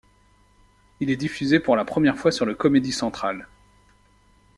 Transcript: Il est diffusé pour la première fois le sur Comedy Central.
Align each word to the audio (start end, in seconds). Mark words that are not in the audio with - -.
Il 0.99 1.11
est 1.11 1.15
diffusé 1.15 1.59
pour 1.59 1.75
la 1.75 1.85
première 1.85 2.17
fois 2.17 2.29
le 2.31 2.35
sur 2.35 2.57
Comedy 2.57 2.91
Central. 2.91 3.45